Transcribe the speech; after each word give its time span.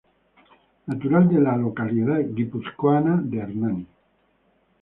Natural 0.91 1.27
de 1.33 1.39
la 1.43 1.53
localidad 1.63 2.21
guipuzcoana 2.39 3.15
de 3.23 3.37
Hernani. 3.45 3.87